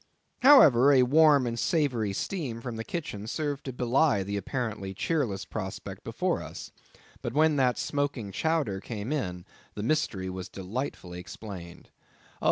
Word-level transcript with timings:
However, 0.39 0.91
a 0.93 1.03
warm 1.03 1.55
savory 1.55 2.11
steam 2.11 2.59
from 2.59 2.75
the 2.75 2.83
kitchen 2.83 3.27
served 3.27 3.65
to 3.65 3.71
belie 3.71 4.23
the 4.23 4.35
apparently 4.35 4.95
cheerless 4.95 5.45
prospect 5.45 6.03
before 6.03 6.41
us. 6.41 6.71
But 7.21 7.33
when 7.35 7.55
that 7.57 7.77
smoking 7.77 8.31
chowder 8.31 8.79
came 8.81 9.11
in, 9.11 9.45
the 9.75 9.83
mystery 9.83 10.27
was 10.27 10.49
delightfully 10.49 11.19
explained. 11.19 11.91